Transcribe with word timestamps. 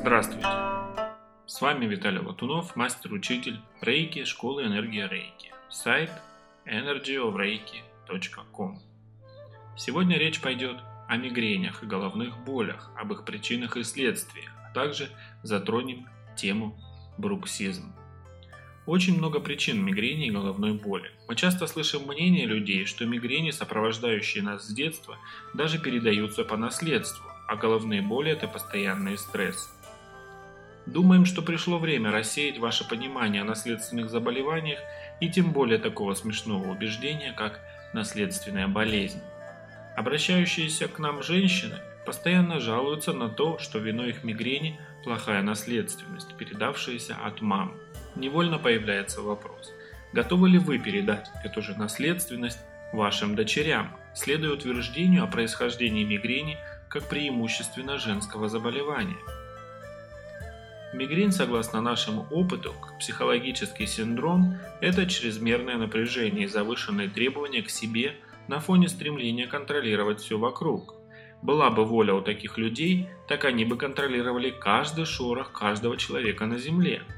Здравствуйте! 0.00 0.48
С 1.44 1.60
вами 1.60 1.84
Виталий 1.84 2.20
Латунов, 2.20 2.74
мастер-учитель 2.74 3.60
Рейки 3.82 4.24
школы 4.24 4.64
энергии 4.64 5.06
Рейки. 5.06 5.52
Сайт 5.68 6.10
energyofreiki.com 6.64 8.78
Сегодня 9.76 10.16
речь 10.16 10.40
пойдет 10.40 10.78
о 11.06 11.18
мигренях 11.18 11.82
и 11.82 11.86
головных 11.86 12.42
болях, 12.46 12.90
об 12.96 13.12
их 13.12 13.26
причинах 13.26 13.76
и 13.76 13.84
следствиях, 13.84 14.48
а 14.66 14.72
также 14.72 15.10
затронем 15.42 16.08
тему 16.34 16.78
бруксизм. 17.18 17.92
Очень 18.86 19.18
много 19.18 19.38
причин 19.38 19.84
мигрени 19.84 20.28
и 20.28 20.30
головной 20.30 20.72
боли. 20.72 21.10
Мы 21.28 21.36
часто 21.36 21.66
слышим 21.66 22.06
мнение 22.06 22.46
людей, 22.46 22.86
что 22.86 23.04
мигрени, 23.04 23.50
сопровождающие 23.50 24.42
нас 24.42 24.66
с 24.66 24.72
детства, 24.72 25.18
даже 25.52 25.78
передаются 25.78 26.42
по 26.42 26.56
наследству, 26.56 27.26
а 27.46 27.56
головные 27.56 28.00
боли– 28.00 28.30
это 28.32 28.48
постоянный 28.48 29.18
стресс. 29.18 29.70
Думаем, 30.86 31.24
что 31.26 31.42
пришло 31.42 31.78
время 31.78 32.10
рассеять 32.10 32.58
ваше 32.58 32.88
понимание 32.88 33.42
о 33.42 33.44
наследственных 33.44 34.10
заболеваниях 34.10 34.80
и 35.20 35.28
тем 35.28 35.52
более 35.52 35.78
такого 35.78 36.14
смешного 36.14 36.68
убеждения, 36.70 37.32
как 37.32 37.60
наследственная 37.92 38.66
болезнь. 38.66 39.20
Обращающиеся 39.96 40.88
к 40.88 40.98
нам 40.98 41.22
женщины 41.22 41.76
постоянно 42.06 42.60
жалуются 42.60 43.12
на 43.12 43.28
то, 43.28 43.58
что 43.58 43.78
виной 43.78 44.10
их 44.10 44.24
мигрени 44.24 44.80
плохая 45.04 45.42
наследственность, 45.42 46.34
передавшаяся 46.36 47.14
от 47.14 47.40
мам 47.40 47.76
невольно 48.14 48.58
появляется 48.58 49.20
вопрос, 49.20 49.72
готовы 50.12 50.48
ли 50.48 50.58
вы 50.58 50.78
передать 50.78 51.30
эту 51.44 51.62
же 51.62 51.76
наследственность 51.76 52.60
вашим 52.92 53.36
дочерям, 53.36 53.96
следуя 54.14 54.52
утверждению 54.52 55.24
о 55.24 55.28
происхождении 55.28 56.04
мигрени 56.04 56.58
как 56.88 57.08
преимущественно 57.08 57.98
женского 57.98 58.48
заболевания. 58.48 59.18
Мигрень, 60.92 61.30
согласно 61.30 61.80
нашему 61.80 62.26
опыту, 62.30 62.74
психологический 62.98 63.86
синдром– 63.86 64.58
это 64.80 65.06
чрезмерное 65.06 65.76
напряжение 65.76 66.44
и 66.44 66.48
завышенные 66.48 67.08
требования 67.08 67.62
к 67.62 67.70
себе 67.70 68.16
на 68.48 68.58
фоне 68.58 68.88
стремления 68.88 69.46
контролировать 69.46 70.20
все 70.20 70.36
вокруг. 70.36 70.96
Была 71.42 71.70
бы 71.70 71.84
воля 71.84 72.14
у 72.14 72.20
таких 72.20 72.58
людей, 72.58 73.08
так 73.28 73.44
они 73.44 73.64
бы 73.64 73.76
контролировали 73.76 74.50
каждый 74.50 75.04
шорох 75.04 75.52
каждого 75.52 75.96
человека 75.96 76.46
на 76.46 76.58
Земле– 76.58 77.02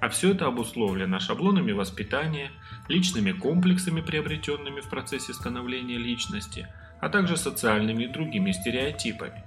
а 0.00 0.08
все 0.08 0.32
это 0.32 0.46
обусловлено 0.46 1.18
шаблонами 1.18 1.72
воспитания, 1.72 2.50
личными 2.88 3.32
комплексами, 3.32 4.00
приобретенными 4.00 4.80
в 4.80 4.88
процессе 4.88 5.32
становления 5.32 5.96
личности, 5.96 6.68
а 7.00 7.08
также 7.08 7.36
социальными 7.36 8.04
и 8.04 8.08
другими 8.08 8.52
стереотипами. 8.52 9.42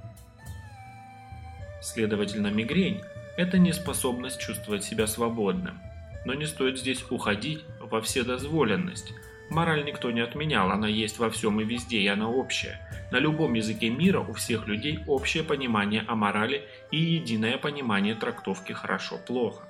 Следовательно, 1.81 2.47
мигрень– 2.47 3.01
это 3.39 3.57
неспособность 3.57 4.41
чувствовать 4.41 4.83
себя 4.83 5.07
свободным. 5.07 5.79
Но 6.25 6.33
не 6.33 6.45
стоит 6.45 6.77
здесь 6.77 7.05
уходить 7.09 7.63
во 7.79 8.01
вседозволенность. 8.01 9.13
Мораль 9.49 9.85
никто 9.85 10.11
не 10.11 10.19
отменял, 10.19 10.69
она 10.71 10.89
есть 10.89 11.19
во 11.19 11.29
всем 11.29 11.61
и 11.61 11.63
везде, 11.63 11.99
и 11.99 12.07
она 12.07 12.29
общая. 12.29 12.81
На 13.13 13.17
любом 13.17 13.53
языке 13.53 13.89
мира 13.89 14.19
у 14.19 14.33
всех 14.33 14.67
людей 14.67 14.99
общее 15.07 15.45
понимание 15.45 16.03
о 16.05 16.15
морали 16.15 16.67
и 16.91 16.97
единое 16.97 17.57
понимание 17.57 18.13
трактовки 18.13 18.73
«хорошо-плохо». 18.73 19.63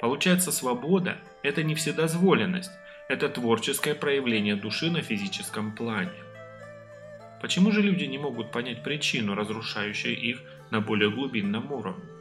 Получается, 0.00 0.52
свобода– 0.52 1.18
это 1.42 1.64
не 1.64 1.74
вседозволенность, 1.74 2.70
это 3.08 3.28
творческое 3.28 3.96
проявление 3.96 4.54
души 4.54 4.88
на 4.88 5.02
физическом 5.02 5.72
плане. 5.72 6.22
Почему 7.42 7.72
же 7.72 7.82
люди 7.82 8.04
не 8.04 8.18
могут 8.18 8.52
понять 8.52 8.84
причину, 8.84 9.34
разрушающую 9.34 10.16
их 10.16 10.40
на 10.70 10.80
более 10.80 11.10
глубинном 11.10 11.72
уровне? 11.72 12.13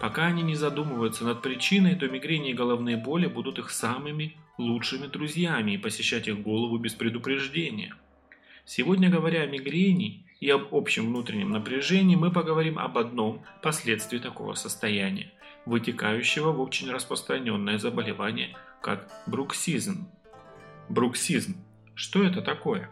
Пока 0.00 0.26
они 0.26 0.42
не 0.42 0.54
задумываются 0.54 1.24
над 1.24 1.42
причиной, 1.42 1.94
то 1.94 2.08
мигрени 2.08 2.50
и 2.50 2.54
головные 2.54 2.96
боли 2.96 3.26
будут 3.26 3.58
их 3.58 3.70
самыми 3.70 4.36
лучшими 4.58 5.06
друзьями 5.06 5.72
и 5.72 5.78
посещать 5.78 6.28
их 6.28 6.42
голову 6.42 6.78
без 6.78 6.94
предупреждения. 6.94 7.94
Сегодня, 8.64 9.10
говоря 9.10 9.42
о 9.42 9.46
мигрени 9.46 10.26
и 10.40 10.50
об 10.50 10.74
общем 10.74 11.06
внутреннем 11.06 11.50
напряжении, 11.50 12.16
мы 12.16 12.30
поговорим 12.30 12.78
об 12.78 12.98
одном 12.98 13.44
последствии 13.62 14.18
такого 14.18 14.54
состояния– 14.54 15.32
вытекающего 15.66 16.52
в 16.52 16.60
очень 16.60 16.90
распространенное 16.90 17.78
заболевание, 17.78 18.56
как 18.80 19.08
бруксизм. 19.26 20.08
Бруксизм. 20.88 21.56
Что 21.94 22.24
это 22.24 22.42
такое? 22.42 22.90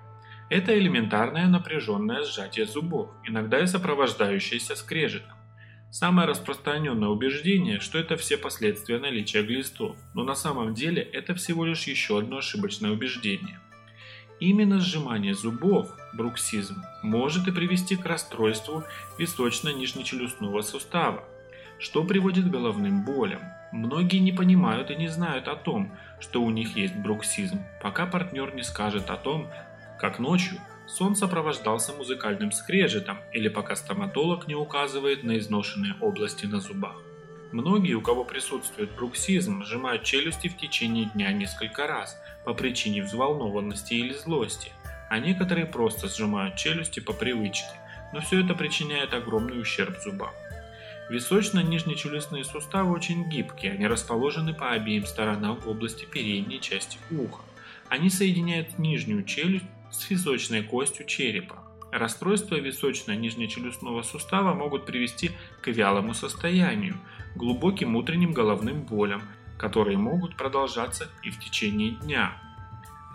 Это 0.49 0.77
элементарное 0.79 1.47
напряженное 1.47 2.23
сжатие 2.25 2.67
зубов, 2.67 3.11
иногда 3.25 3.61
и 3.61 3.67
сопровождающееся 3.67 4.77
скрежетом. 4.77 5.37
Самое 5.91 6.29
распространенное 6.29 7.09
убеждение, 7.09 7.81
что 7.81 7.99
это 7.99 8.17
все 8.17 8.39
последствия 8.39 9.01
наличия 9.01 9.43
глистов, 9.43 9.97
но 10.15 10.23
на 10.23 10.37
самом 10.37 10.73
деле 10.73 11.03
это 11.03 11.35
всего 11.35 11.65
лишь 11.65 11.89
еще 11.89 12.21
одно 12.21 12.39
ошибочное 12.39 12.93
убеждение. 12.93 13.59
Именно 14.39 14.79
сжимание 14.79 15.35
зубов, 15.35 15.91
бруксизм, 16.15 16.81
может 17.03 17.49
и 17.49 17.53
привести 17.53 17.97
к 17.97 18.07
расстройству 18.07 18.85
височно-нижнечелюстного 19.19 20.63
сустава, 20.63 21.25
что 21.81 22.05
приводит 22.05 22.45
к 22.47 22.51
головным 22.51 23.05
болям. 23.05 23.43
Многие 23.73 24.19
не 24.19 24.31
понимают 24.31 24.93
и 24.93 24.97
не 24.97 25.09
знают 25.09 25.49
о 25.49 25.57
том, 25.57 25.93
что 26.21 26.41
у 26.43 26.51
них 26.51 26.77
есть 26.77 26.95
бруксизм, 26.95 27.65
пока 27.83 28.07
партнер 28.07 28.55
не 28.55 28.63
скажет 28.63 29.11
о 29.11 29.17
том, 29.17 29.49
как 29.99 30.21
ночью 30.21 30.59
сон 30.91 31.15
сопровождался 31.15 31.93
музыкальным 31.93 32.53
скрежетом 32.53 33.19
или 33.33 33.49
пока 33.49 33.77
стоматолог 33.77 34.49
не 34.49 34.55
указывает 34.55 35.23
на 35.23 35.39
изношенные 35.39 35.95
области 36.01 36.47
на 36.47 36.61
зубах. 36.61 36.97
Многие, 37.53 37.95
у 37.95 38.01
кого 38.01 38.25
присутствует 38.25 38.91
бруксизм, 38.95 39.65
сжимают 39.65 40.05
челюсти 40.05 40.49
в 40.49 40.57
течение 40.57 41.07
дня 41.07 41.33
несколько 41.33 41.87
раз 41.87 42.17
по 42.45 42.55
причине 42.55 43.03
взволнованности 43.03 43.95
или 43.95 44.13
злости, 44.13 44.71
а 45.09 45.19
некоторые 45.19 45.67
просто 45.67 46.09
сжимают 46.09 46.57
челюсти 46.57 47.01
по 47.01 47.13
привычке, 47.13 47.73
но 48.13 48.21
все 48.21 48.45
это 48.45 48.55
причиняет 48.55 49.15
огромный 49.15 49.61
ущерб 49.61 49.99
зубам. 50.01 50.31
Височно-нижнечелюстные 51.09 52.45
суставы 52.45 52.93
очень 52.93 53.29
гибкие, 53.29 53.73
они 53.73 53.87
расположены 53.89 54.55
по 54.55 54.71
обеим 54.71 55.07
сторонам 55.07 55.57
в 55.57 55.69
области 55.69 56.05
передней 56.05 56.61
части 56.61 56.99
уха. 57.11 57.43
Они 57.89 58.11
соединяют 58.11 58.79
нижнюю 58.79 59.25
челюсть 59.25 59.65
с 59.91 60.11
височной 60.11 60.63
костью 60.63 61.07
черепа. 61.07 61.65
Расстройства 61.93 62.57
височно-нижнечелюстного 62.57 64.03
сустава 64.03 64.55
могут 64.55 64.87
привести 64.87 65.33
к 65.61 65.69
вялому 65.69 66.15
состоянию, 66.15 66.97
глубоким 67.35 67.97
утренним 67.97 68.33
головным 68.33 68.83
болям, 68.83 69.23
которые 69.59 69.99
могут 69.99 70.37
продолжаться 70.37 71.09
и 71.23 71.31
в 71.31 71.39
течение 71.41 71.93
дня. 71.93 72.37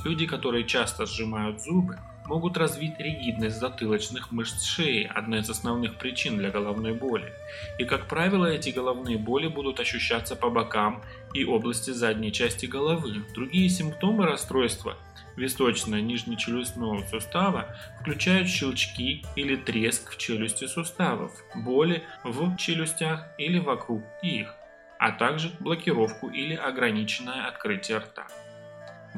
Люди, 0.03 0.27
которые 0.27 0.65
часто 0.65 1.05
сжимают 1.05 1.61
зубы, 1.61 1.97
могут 2.25 2.57
развить 2.57 2.99
ригидность 2.99 3.57
затылочных 3.57 4.31
мышц 4.31 4.63
шеи, 4.63 5.09
одна 5.13 5.39
из 5.39 5.49
основных 5.49 5.97
причин 5.97 6.37
для 6.37 6.49
головной 6.49 6.93
боли. 6.93 7.33
И, 7.77 7.85
как 7.85 8.07
правило, 8.07 8.45
эти 8.45 8.69
головные 8.69 9.17
боли 9.17 9.47
будут 9.47 9.79
ощущаться 9.79 10.35
по 10.35 10.49
бокам 10.49 11.03
и 11.33 11.45
области 11.45 11.91
задней 11.91 12.31
части 12.31 12.65
головы. 12.65 13.23
Другие 13.33 13.69
симптомы 13.69 14.25
расстройства 14.25 14.97
височно-нижнечелюстного 15.35 17.05
сустава 17.07 17.75
включают 17.99 18.47
щелчки 18.47 19.23
или 19.35 19.55
треск 19.55 20.11
в 20.11 20.17
челюсти 20.17 20.65
суставов, 20.65 21.31
боли 21.55 22.03
в 22.23 22.55
челюстях 22.57 23.27
или 23.37 23.59
вокруг 23.59 24.03
их, 24.21 24.55
а 24.97 25.11
также 25.11 25.51
блокировку 25.59 26.29
или 26.29 26.55
ограниченное 26.55 27.47
открытие 27.47 27.97
рта. 27.97 28.27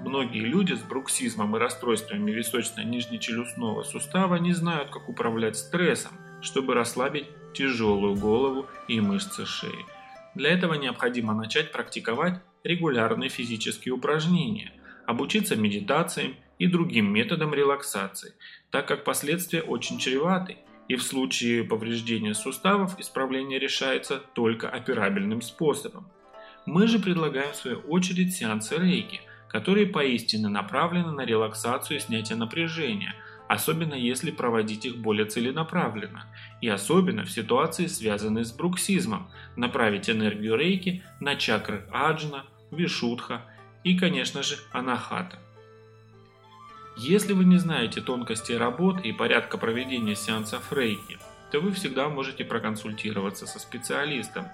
Многие 0.05 0.41
люди 0.41 0.73
с 0.73 0.81
бруксизмом 0.81 1.55
и 1.55 1.59
расстройствами 1.59 2.31
височно-нижнечелюстного 2.31 3.83
сустава 3.83 4.35
не 4.35 4.53
знают, 4.53 4.89
как 4.89 5.09
управлять 5.09 5.57
стрессом, 5.57 6.11
чтобы 6.41 6.75
расслабить 6.75 7.27
тяжелую 7.53 8.15
голову 8.15 8.67
и 8.87 9.01
мышцы 9.01 9.45
шеи. 9.45 9.85
Для 10.35 10.51
этого 10.51 10.75
необходимо 10.75 11.33
начать 11.33 11.71
практиковать 11.71 12.39
регулярные 12.63 13.29
физические 13.29 13.95
упражнения, 13.95 14.71
обучиться 15.07 15.55
медитациям 15.55 16.35
и 16.59 16.67
другим 16.67 17.11
методам 17.11 17.55
релаксации, 17.55 18.33
так 18.69 18.87
как 18.87 19.03
последствия 19.03 19.63
очень 19.63 19.97
чреваты, 19.97 20.57
и 20.87 20.95
в 20.95 21.01
случае 21.01 21.63
повреждения 21.63 22.35
суставов 22.35 22.99
исправление 22.99 23.57
решается 23.57 24.19
только 24.35 24.69
операбельным 24.69 25.41
способом. 25.41 26.07
Мы 26.67 26.87
же 26.87 26.99
предлагаем 26.99 27.51
в 27.51 27.55
свою 27.55 27.79
очередь 27.79 28.35
сеансы 28.35 28.77
рейки– 28.77 29.21
которые 29.49 29.87
поистине 29.87 30.47
направлены 30.47 31.11
на 31.11 31.25
релаксацию 31.25 31.97
и 31.97 31.99
снятие 31.99 32.37
напряжения, 32.37 33.15
особенно 33.47 33.93
если 33.93 34.31
проводить 34.31 34.85
их 34.85 34.97
более 34.97 35.25
целенаправленно, 35.25 36.25
и 36.61 36.67
особенно 36.67 37.23
в 37.23 37.31
ситуации, 37.31 37.87
связанной 37.87 38.45
с 38.45 38.51
бруксизмом, 38.51 39.29
направить 39.55 40.09
энергию 40.09 40.55
рейки 40.55 41.03
на 41.19 41.35
чакры 41.35 41.85
аджна, 41.91 42.45
вишудха 42.71 43.41
и, 43.83 43.97
конечно 43.97 44.43
же, 44.43 44.57
анахата. 44.71 45.39
Если 46.97 47.33
вы 47.33 47.45
не 47.45 47.57
знаете 47.57 48.01
тонкости 48.01 48.53
работы 48.53 49.07
и 49.07 49.13
порядка 49.13 49.57
проведения 49.57 50.15
сеансов 50.15 50.73
рейки, 50.73 51.19
то 51.51 51.59
вы 51.59 51.71
всегда 51.71 52.09
можете 52.09 52.43
проконсультироваться 52.43 53.45
со 53.45 53.59
специалистом, 53.59 54.47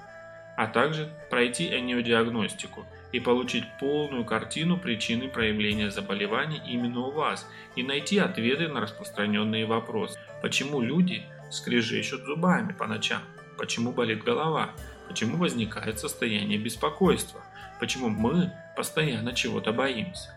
а 0.56 0.68
также 0.68 1.10
пройти 1.30 1.68
энеодиагностику 1.68 2.86
и 3.12 3.20
получить 3.20 3.66
полную 3.80 4.26
картину 4.26 4.78
причины 4.78 5.28
проявления 5.28 5.92
заболеваний 5.92 6.62
именно 6.68 7.02
у 7.02 7.12
вас 7.12 7.48
и 7.76 7.84
найти 7.84 8.18
ответы 8.18 8.68
на 8.68 8.82
распространенные 8.82 9.66
вопросы. 9.66 10.20
Почему 10.42 10.82
люди 10.82 11.24
скрежещут 11.52 12.24
зубами 12.26 12.74
по 12.74 12.88
ночам? 12.88 13.22
Почему 13.58 13.92
болит 13.92 14.24
голова? 14.24 14.72
Почему 15.08 15.38
возникает 15.38 16.00
состояние 16.00 16.58
беспокойства? 16.58 17.42
Почему 17.80 18.10
мы 18.10 18.52
постоянно 18.76 19.34
чего-то 19.34 19.72
боимся? 19.72 20.34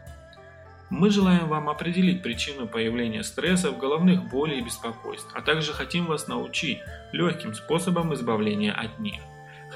Мы 0.91 1.11
желаем 1.11 1.49
вам 1.49 1.69
определить 1.69 2.23
причину 2.23 2.69
появления 2.69 3.25
стрессов, 3.25 3.79
головных 3.79 4.29
болей 4.29 4.61
и 4.61 4.63
беспокойств, 4.63 5.29
а 5.35 5.41
также 5.41 5.73
хотим 5.73 6.07
вас 6.07 6.29
научить 6.29 6.79
легким 7.11 7.55
способам 7.55 8.15
избавления 8.15 8.73
от 8.73 8.99
них. 9.01 9.21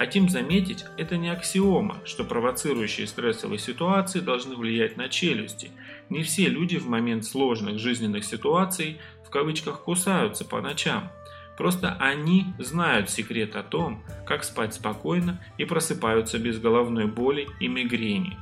Хотим 0.00 0.30
заметить, 0.30 0.86
это 0.96 1.18
не 1.18 1.28
аксиома, 1.28 1.98
что 2.06 2.24
провоцирующие 2.24 3.06
стрессовые 3.06 3.58
ситуации 3.58 4.20
должны 4.20 4.56
влиять 4.56 4.96
на 4.96 5.10
челюсти. 5.10 5.72
Не 6.08 6.22
все 6.22 6.46
люди 6.46 6.78
в 6.78 6.88
момент 6.88 7.26
сложных 7.26 7.78
жизненных 7.78 8.24
ситуаций 8.24 8.98
в 9.26 9.28
кавычках 9.28 9.82
кусаются 9.82 10.46
по 10.46 10.62
ночам. 10.62 11.10
Просто 11.58 11.98
они 12.00 12.46
знают 12.58 13.10
секрет 13.10 13.56
о 13.56 13.62
том, 13.62 14.02
как 14.24 14.42
спать 14.44 14.72
спокойно 14.72 15.38
и 15.58 15.66
просыпаются 15.66 16.38
без 16.38 16.58
головной 16.58 17.04
боли 17.04 17.46
и 17.60 17.68
мигрени. 17.68 18.38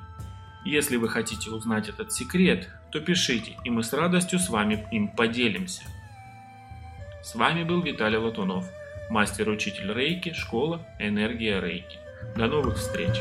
Если 0.65 0.95
вы 0.95 1.09
хотите 1.09 1.51
узнать 1.51 1.89
этот 1.89 2.13
секрет, 2.13 2.69
то 2.93 3.01
пишите, 3.01 3.57
и 3.65 3.71
мы 3.71 3.83
с 3.83 3.93
радостью 3.93 4.39
с 4.39 4.49
вами 4.49 4.87
им 4.93 5.09
поделимся. 5.09 5.83
С 7.25 7.35
вами 7.35 7.65
был 7.65 7.83
Виталий 7.83 8.17
Латунов, 8.17 8.65
мастер-учитель 9.09 9.93
Рейки, 9.93 10.33
школа 10.33 10.81
Энергия 10.99 11.61
Рейки. 11.61 11.99
До 12.37 12.47
новых 12.47 12.77
встреч! 12.77 13.17